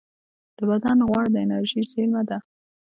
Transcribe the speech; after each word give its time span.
د 0.57 0.59
بدن 0.69 0.97
غوړ 1.07 1.25
د 1.31 1.35
انرژۍ 1.45 1.81
زېرمه 1.91 2.21
ده 2.29 2.37